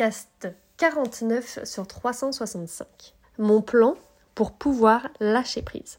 [0.00, 0.48] podcast
[0.78, 2.86] 49 sur 365.
[3.36, 3.96] Mon plan
[4.34, 5.98] pour pouvoir lâcher prise.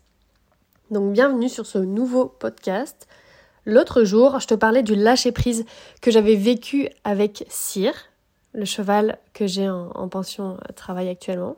[0.90, 3.08] Donc bienvenue sur ce nouveau podcast.
[3.68, 5.66] L'autre jour, je te parlais du lâcher prise
[6.02, 7.94] que j'avais vécu avec Cyr,
[8.54, 11.58] le cheval que j'ai en, pension à travail actuellement.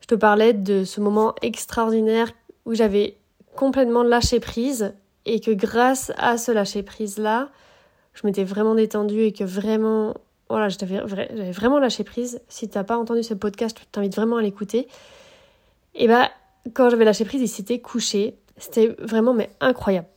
[0.00, 2.32] Je te parlais de ce moment extraordinaire
[2.64, 3.16] où j'avais
[3.54, 4.92] complètement lâché prise
[5.24, 7.50] et que grâce à ce lâcher prise là,
[8.12, 10.14] je m'étais vraiment détendue et que vraiment,
[10.52, 12.40] voilà, j'avais vraiment lâché prise.
[12.48, 14.88] Si tu n'as pas entendu ce podcast, je t'invite vraiment à l'écouter.
[15.94, 16.30] Et bah,
[16.74, 18.38] quand j'avais lâché prise, il s'était couché.
[18.56, 20.08] C'était vraiment mais incroyable.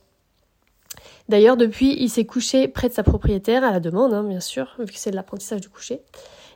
[1.28, 4.76] D'ailleurs, depuis, il s'est couché près de sa propriétaire, à la demande, hein, bien sûr,
[4.78, 6.02] vu que c'est de l'apprentissage du coucher.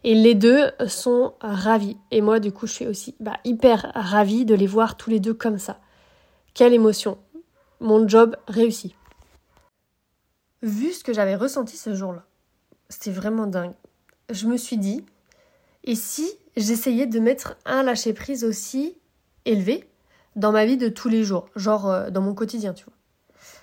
[0.04, 1.96] Et les deux sont ravis.
[2.10, 5.20] Et moi, du coup, je suis aussi bah, hyper ravie de les voir tous les
[5.20, 5.78] deux comme ça.
[6.54, 7.18] Quelle émotion.
[7.80, 8.94] Mon job réussi
[10.62, 12.24] vu ce que j'avais ressenti ce jour-là,
[12.90, 13.72] c'était vraiment dingue.
[14.28, 15.06] Je me suis dit,
[15.84, 18.98] et si j'essayais de mettre un lâcher-prise aussi
[19.46, 19.88] élevé
[20.36, 22.92] dans ma vie de tous les jours, genre euh, dans mon quotidien, tu vois.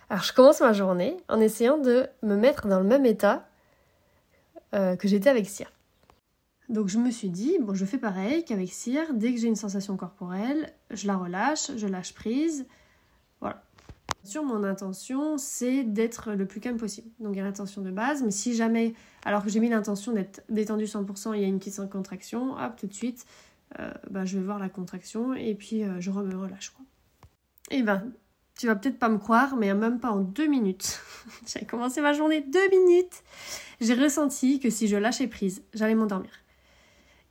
[0.09, 3.47] Alors je commence ma journée en essayant de me mettre dans le même état
[4.73, 5.71] euh, que j'étais avec Cyr.
[6.69, 9.55] Donc je me suis dit, bon, je fais pareil qu'avec Cyr, dès que j'ai une
[9.55, 12.65] sensation corporelle, je la relâche, je lâche prise,
[14.27, 17.09] sûr, mon intention, c'est d'être le plus calme possible.
[17.19, 18.93] Donc il y a l'intention de base, mais si jamais,
[19.25, 22.75] alors que j'ai mis l'intention d'être détendu 100%, il y a une petite contraction, hop,
[22.77, 23.25] tout de suite,
[24.09, 26.69] bah, je vais voir la contraction et puis euh, je me relâche.
[26.69, 26.85] Quoi.
[27.69, 28.11] Et ben,
[28.57, 30.99] tu vas peut-être pas me croire, mais même pas en deux minutes,
[31.45, 33.23] j'ai commencé ma journée deux minutes,
[33.81, 36.31] j'ai ressenti que si je lâchais prise, j'allais m'endormir.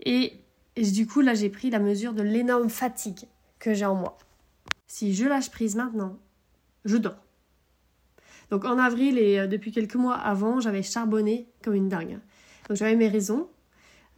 [0.04, 0.40] Et
[0.76, 3.26] du coup, là, j'ai pris la mesure de l'énorme fatigue
[3.58, 4.18] que j'ai en moi.
[4.86, 6.18] Si je lâche prise maintenant
[6.86, 7.26] je dors.
[8.50, 12.18] Donc en avril et euh, depuis quelques mois avant, j'avais charbonné comme une dingue.
[12.68, 13.48] Donc j'avais mes raisons.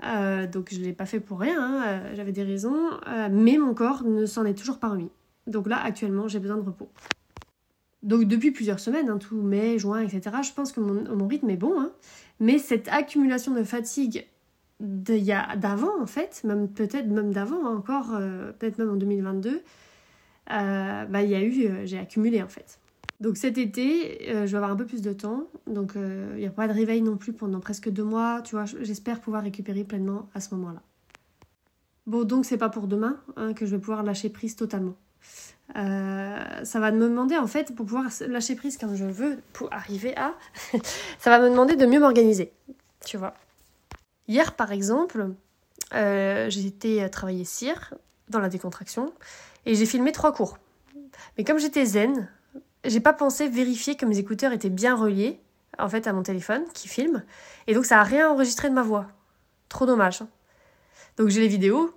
[0.04, 2.90] Euh, donc je ne l'ai pas fait pour rien, hein, euh, j'avais des raisons,
[3.32, 5.10] mais mon corps ne s'en est toujours pas remis.
[5.48, 6.88] Donc là actuellement j'ai besoin de repos.
[8.04, 11.56] Donc depuis plusieurs semaines, hein, tout mai, juin, etc., je pense que mon, rythme est
[11.56, 11.90] bon, hein.
[12.38, 14.24] mais cette accumulation de fatigue
[14.78, 18.16] d'avant en fait, même peut-être même d'avant encore,
[18.60, 19.62] peut-être même en 2022,
[20.50, 22.78] euh, bah, il y a eu, euh, j'ai accumulé en fait.
[23.20, 25.44] Donc cet été, euh, je vais avoir un peu plus de temps.
[25.66, 28.42] Donc il n'y a pas de réveil non plus pendant presque deux mois.
[28.42, 30.82] Tu vois, j'espère pouvoir récupérer pleinement à ce moment-là.
[32.06, 34.94] Bon, donc c'est pas pour demain hein, que je vais pouvoir lâcher prise totalement.
[35.74, 40.16] ça va me demander en fait, pour pouvoir lâcher prise comme je veux, pour arriver
[40.16, 40.34] à,
[41.18, 42.52] ça va me demander de mieux m'organiser.
[43.04, 43.34] Tu vois.
[44.26, 45.34] Hier par exemple,
[45.92, 47.92] j'ai été travailler cire
[48.30, 49.12] dans la décontraction
[49.66, 50.58] et j'ai filmé trois cours.
[51.36, 52.28] Mais comme j'étais zen,
[52.84, 55.40] j'ai pas pensé vérifier que mes écouteurs étaient bien reliés
[55.78, 57.22] en fait à mon téléphone qui filme
[57.66, 59.06] et donc ça a rien enregistré de ma voix.
[59.68, 60.22] Trop dommage.
[60.22, 60.28] Hein.
[61.16, 61.94] Donc j'ai les vidéos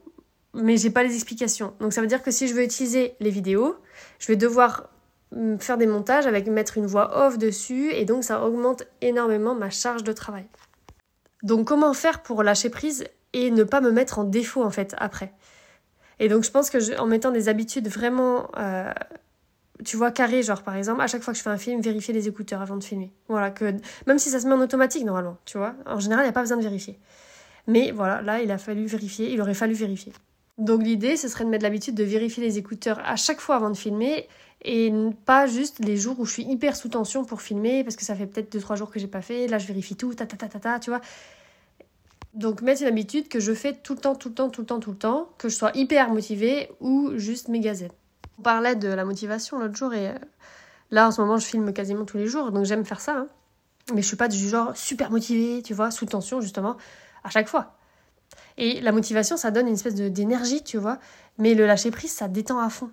[0.53, 1.73] mais j'ai pas les explications.
[1.79, 3.77] Donc ça veut dire que si je veux utiliser les vidéos,
[4.19, 4.89] je vais devoir
[5.31, 9.55] mm, faire des montages avec mettre une voix off dessus et donc ça augmente énormément
[9.55, 10.45] ma charge de travail.
[11.43, 14.93] Donc comment faire pour lâcher prise et ne pas me mettre en défaut en fait
[14.97, 15.33] après?
[16.21, 18.93] Et donc je pense que en mettant des habitudes vraiment, euh,
[19.83, 22.13] tu vois, carrées, genre par exemple, à chaque fois que je fais un film, vérifier
[22.13, 23.11] les écouteurs avant de filmer.
[23.27, 23.73] Voilà, que
[24.05, 26.33] même si ça se met en automatique normalement, tu vois, en général, il n'y a
[26.33, 26.99] pas besoin de vérifier.
[27.65, 30.13] Mais voilà, là, il a fallu vérifier, il aurait fallu vérifier.
[30.59, 33.71] Donc l'idée, ce serait de mettre l'habitude de vérifier les écouteurs à chaque fois avant
[33.71, 34.27] de filmer
[34.63, 34.93] et
[35.25, 38.13] pas juste les jours où je suis hyper sous tension pour filmer parce que ça
[38.13, 40.47] fait peut-être 2-3 jours que j'ai pas fait, là je vérifie tout, ta ta ta
[40.47, 41.01] ta ta, tu vois.
[42.33, 44.67] Donc mettre une habitude que je fais tout le temps, tout le temps, tout le
[44.67, 47.89] temps, tout le temps, que je sois hyper motivée ou juste méga zen.
[48.39, 50.15] On parlait de la motivation l'autre jour et euh,
[50.91, 53.17] là en ce moment je filme quasiment tous les jours donc j'aime faire ça.
[53.17, 53.27] Hein.
[53.93, 56.77] Mais je suis pas du genre super motivée, tu vois, sous tension justement,
[57.23, 57.75] à chaque fois.
[58.57, 60.99] Et la motivation ça donne une espèce d'énergie, tu vois,
[61.37, 62.89] mais le lâcher prise ça détend à fond.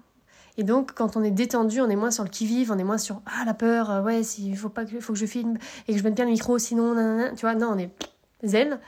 [0.57, 2.99] Et donc, quand on est détendu, on est moins sur le qui-vive, on est moins
[2.99, 5.57] sur ah la peur, euh, ouais, il faut pas que, faut que je filme
[5.87, 7.91] et que je mette bien le micro, sinon, tu vois, non, on est
[8.45, 8.81] zen.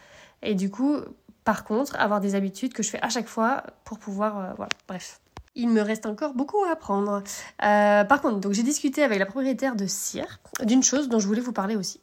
[0.43, 0.97] Et du coup,
[1.45, 4.39] par contre, avoir des habitudes que je fais à chaque fois pour pouvoir...
[4.39, 5.21] Euh, voilà, bref.
[5.57, 7.23] Il me reste encore beaucoup à apprendre.
[7.65, 11.27] Euh, par contre, donc j'ai discuté avec la propriétaire de Cire d'une chose dont je
[11.27, 12.01] voulais vous parler aussi.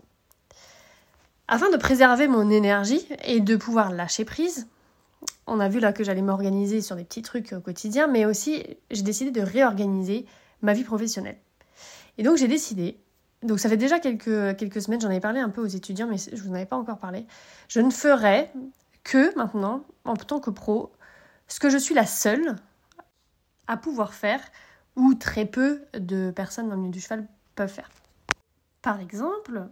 [1.48, 4.68] Afin de préserver mon énergie et de pouvoir lâcher prise,
[5.48, 8.66] on a vu là que j'allais m'organiser sur des petits trucs au quotidien, mais aussi
[8.92, 10.25] j'ai décidé de réorganiser
[10.62, 11.38] ma vie professionnelle.
[12.18, 12.98] Et donc j'ai décidé
[13.44, 16.18] donc ça fait déjà quelques, quelques semaines, j'en avais parlé un peu aux étudiants, mais
[16.18, 17.25] je vous en avais pas encore parlé.
[17.68, 18.51] Je ne ferai
[19.04, 20.92] que maintenant, en tant que pro,
[21.48, 22.56] ce que je suis la seule
[23.68, 24.42] à pouvoir faire,
[24.95, 27.89] ou très peu de personnes dans le milieu du cheval peuvent faire.
[28.81, 29.69] Par exemple,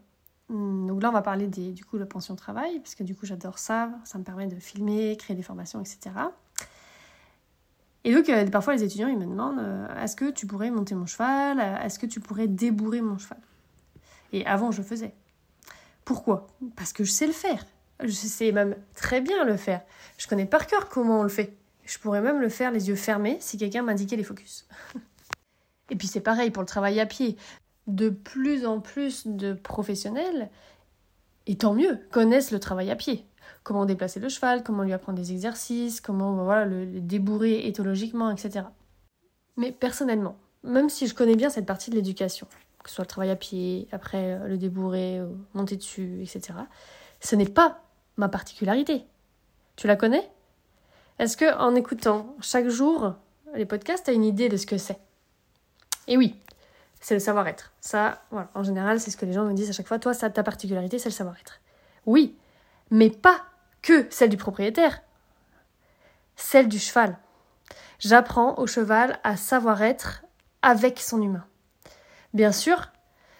[0.49, 3.03] Hum, donc là, on va parler des, du coup, de la pension travail, parce que
[3.03, 3.89] du coup, j'adore ça.
[4.03, 6.11] Ça me permet de filmer, créer des formations, etc.
[8.03, 10.93] Et donc, euh, parfois, les étudiants, ils me demandent euh, est-ce que tu pourrais monter
[10.93, 11.59] mon cheval?
[11.83, 13.39] Est-ce que tu pourrais débourrer mon cheval?
[14.35, 15.13] Et avant, je faisais.
[16.03, 16.47] Pourquoi?
[16.75, 17.65] Parce que je sais le faire.
[18.03, 19.81] Je sais même très bien le faire.
[20.17, 21.55] Je connais par cœur comment on le fait.
[21.85, 24.67] Je pourrais même le faire les yeux fermés si quelqu'un m'indiquait les focus.
[25.89, 27.37] Et puis c'est pareil pour le travail à pied.
[27.87, 30.49] De plus en plus de professionnels,
[31.47, 33.23] et tant mieux, connaissent le travail à pied.
[33.63, 38.65] Comment déplacer le cheval, comment lui apprendre des exercices, comment voilà, le, débourrer éthologiquement, etc.
[39.55, 42.47] Mais personnellement, même si je connais bien cette partie de l'éducation,
[42.85, 45.19] que ce soit le travail à pied, après euh, le débourrer,
[45.55, 46.53] monter dessus, etc.,
[47.19, 47.81] ce n'est pas
[48.15, 49.05] ma particularité.
[49.75, 50.29] Tu la connais?
[51.17, 53.15] Est-ce que en écoutant chaque jour
[53.55, 54.99] les podcasts, tu as une idée de ce que c'est?
[56.07, 56.39] Et oui,
[57.01, 57.73] c'est le savoir-être.
[57.81, 59.97] Ça, voilà, en général, c'est ce que les gens me disent à chaque fois.
[59.97, 61.59] Toi, ta particularité, c'est le savoir-être.
[62.05, 62.37] Oui,
[62.91, 63.45] mais pas
[63.81, 65.01] que celle du propriétaire,
[66.35, 67.17] celle du cheval.
[67.97, 70.23] J'apprends au cheval à savoir-être
[70.61, 71.45] avec son humain.
[72.35, 72.91] Bien sûr,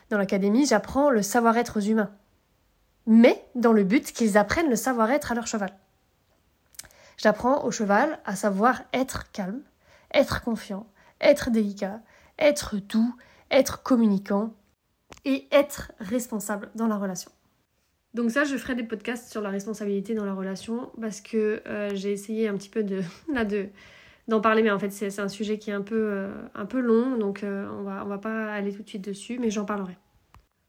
[0.10, 2.16] dans l'académie, j'apprends le savoir-être aux humains,
[3.06, 5.78] mais dans le but qu'ils apprennent le savoir-être à leur cheval.
[7.18, 9.62] J'apprends au cheval à savoir être calme,
[10.14, 10.88] être confiant,
[11.20, 12.00] être délicat,
[12.40, 13.14] être doux,
[13.52, 14.54] être communicant
[15.26, 17.32] et être responsable dans la relation.
[18.14, 21.94] Donc ça, je ferai des podcasts sur la responsabilité dans la relation parce que euh,
[21.96, 23.02] j'ai essayé un petit peu de
[23.44, 23.68] de
[24.28, 26.80] d'en parler, mais en fait c'est un sujet qui est un peu, euh, un peu
[26.80, 29.98] long, donc euh, on va, va pas aller tout de suite dessus, mais j'en parlerai.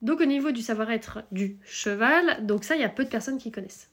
[0.03, 3.38] Donc au niveau du savoir-être du cheval, donc ça il y a peu de personnes
[3.38, 3.91] qui connaissent.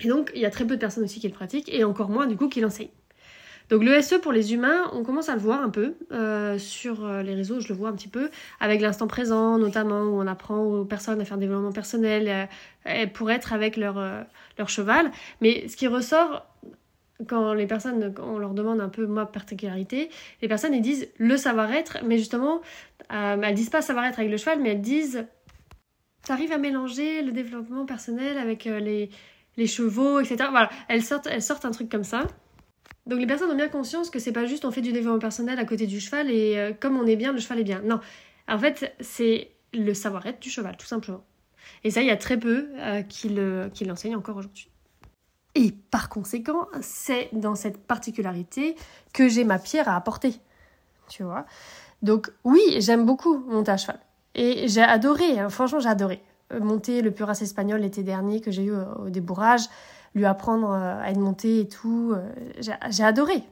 [0.00, 2.10] Et donc il y a très peu de personnes aussi qui le pratiquent, et encore
[2.10, 2.90] moins du coup qui l'enseignent.
[3.68, 7.06] Donc le SE pour les humains, on commence à le voir un peu euh, sur
[7.08, 8.30] les réseaux, je le vois un petit peu,
[8.60, 12.48] avec l'instant présent notamment, où on apprend aux personnes à faire des développement personnel
[13.14, 14.28] pour être avec leur
[14.66, 15.10] cheval.
[15.40, 16.46] Mais ce qui ressort
[17.28, 20.10] quand les personnes, on leur demande un peu ma particularité,
[20.42, 22.60] les personnes ils disent le savoir-être, mais justement,
[23.08, 25.26] elles disent pas savoir-être avec le cheval, mais elles disent
[26.24, 29.10] t'arrives à mélanger le développement personnel avec les,
[29.56, 30.48] les chevaux, etc.
[30.50, 32.26] Voilà, elles sortent, elles sortent un truc comme ça.
[33.06, 35.58] Donc les personnes ont bien conscience que c'est pas juste on fait du développement personnel
[35.58, 37.80] à côté du cheval et euh, comme on est bien, le cheval est bien.
[37.82, 38.00] Non,
[38.48, 41.24] en fait c'est le savoir-être du cheval, tout simplement.
[41.84, 43.28] Et ça, il y a très peu euh, qui
[43.84, 44.68] l'enseignent encore aujourd'hui.
[45.56, 48.76] Et par conséquent, c'est dans cette particularité
[49.12, 50.34] que j'ai ma pierre à apporter.
[51.08, 51.46] Tu vois?
[52.02, 53.98] Donc oui, j'aime beaucoup monter à cheval.
[54.34, 56.22] Et j'ai adoré, hein, franchement j'ai adoré.
[56.52, 59.62] Euh, monter le Puras espagnol l'été dernier que j'ai eu au débourrage
[60.14, 62.14] lui apprendre euh, à être monté et tout.
[62.14, 62.28] Euh,
[62.88, 63.42] j'ai adoré.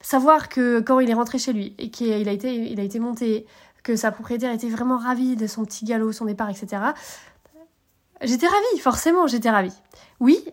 [0.00, 3.46] Savoir que quand il est rentré chez lui et qu'il a été, a été monté,
[3.82, 6.82] que sa propriétaire était vraiment ravie de son petit galop, son départ, etc.
[8.22, 9.74] J'étais ravie, forcément, j'étais ravie.
[10.20, 10.44] Oui,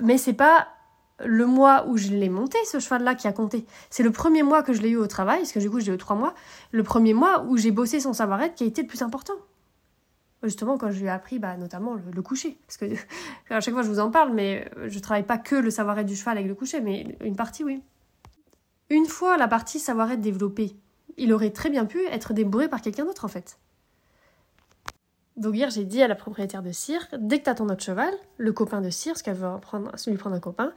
[0.00, 0.68] mais c'est pas
[1.24, 3.64] le mois où je l'ai monté, ce cheval-là, qui a compté.
[3.90, 5.92] C'est le premier mois que je l'ai eu au travail, parce que du coup, j'ai
[5.92, 6.34] eu trois mois.
[6.72, 9.34] Le premier mois où j'ai bossé son savoir-être qui a été le plus important
[10.42, 12.58] justement quand je lui ai appris bah, notamment le, coucher.
[12.66, 12.86] Parce que
[13.50, 16.16] à chaque fois je vous en parle, mais je travaille pas que le savoir-être du
[16.16, 17.82] cheval avec le coucher, mais une partie oui.
[18.90, 20.76] Une fois la partie savoir-être développée,
[21.16, 23.58] il aurait très bien pu être débourré par quelqu'un d'autre en fait.
[25.36, 28.12] Donc hier j'ai dit à la propriétaire de cirque, dès que t'as ton autre cheval,
[28.36, 30.72] le copain de cirque, parce qu'elle veut lui prendre un copain,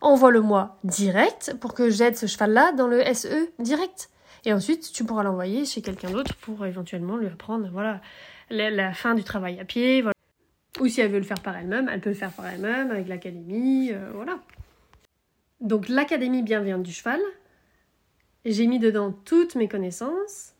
[0.00, 4.10] envoie-le-moi direct pour que j'aide ce cheval-là dans le SE direct.
[4.44, 8.00] Et ensuite, tu pourras l'envoyer chez quelqu'un d'autre pour éventuellement lui apprendre, voilà,
[8.50, 10.04] la, fin du travail à pied.
[10.80, 13.06] Ou si elle veut le faire par elle-même, elle peut le faire par elle-même avec
[13.06, 14.40] l'académie, euh, voilà.
[15.60, 17.20] Donc l'académie bienveillante du cheval,
[18.44, 20.54] j'ai mis dedans toutes mes connaissances.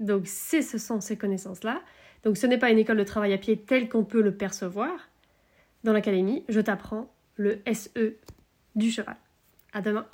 [0.00, 1.82] Donc ce sont ces connaissances-là.
[2.24, 4.90] Donc ce n'est pas une école de travail à pied telle qu'on peut le percevoir.
[5.84, 8.16] Dans l'académie, je t'apprends le SE
[8.74, 9.16] du cheval.
[9.72, 10.06] À demain.